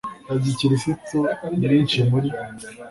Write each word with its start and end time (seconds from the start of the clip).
ya 0.27 0.35
gikristo 0.43 1.17
Imyinshi 1.55 1.99
muri 2.09 2.29